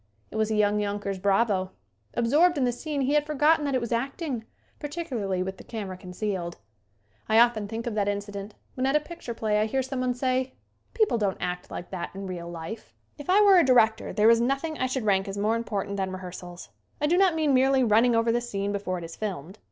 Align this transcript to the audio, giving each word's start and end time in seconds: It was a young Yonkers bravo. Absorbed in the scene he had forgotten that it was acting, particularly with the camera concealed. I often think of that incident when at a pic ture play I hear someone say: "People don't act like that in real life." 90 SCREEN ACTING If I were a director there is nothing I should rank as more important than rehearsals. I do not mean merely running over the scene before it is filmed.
It 0.31 0.35
was 0.35 0.49
a 0.49 0.55
young 0.55 0.79
Yonkers 0.79 1.19
bravo. 1.19 1.73
Absorbed 2.15 2.57
in 2.57 2.63
the 2.65 2.71
scene 2.71 3.01
he 3.01 3.13
had 3.13 3.23
forgotten 3.27 3.65
that 3.65 3.75
it 3.75 3.81
was 3.81 3.91
acting, 3.91 4.45
particularly 4.79 5.43
with 5.43 5.57
the 5.57 5.63
camera 5.63 5.95
concealed. 5.95 6.57
I 7.29 7.37
often 7.37 7.67
think 7.67 7.85
of 7.85 7.93
that 7.93 8.07
incident 8.07 8.55
when 8.73 8.87
at 8.87 8.95
a 8.95 8.99
pic 8.99 9.19
ture 9.21 9.35
play 9.35 9.59
I 9.59 9.67
hear 9.67 9.83
someone 9.83 10.15
say: 10.15 10.55
"People 10.95 11.19
don't 11.19 11.37
act 11.39 11.69
like 11.69 11.91
that 11.91 12.09
in 12.15 12.25
real 12.25 12.49
life." 12.49 12.95
90 13.19 13.25
SCREEN 13.25 13.25
ACTING 13.25 13.25
If 13.25 13.29
I 13.29 13.41
were 13.45 13.59
a 13.59 13.63
director 13.63 14.11
there 14.11 14.29
is 14.31 14.41
nothing 14.41 14.75
I 14.79 14.87
should 14.87 15.05
rank 15.05 15.27
as 15.27 15.37
more 15.37 15.55
important 15.55 15.97
than 15.97 16.11
rehearsals. 16.11 16.69
I 16.99 17.05
do 17.05 17.15
not 17.15 17.35
mean 17.35 17.53
merely 17.53 17.83
running 17.83 18.15
over 18.15 18.31
the 18.31 18.41
scene 18.41 18.71
before 18.71 18.97
it 18.97 19.03
is 19.03 19.15
filmed. 19.15 19.59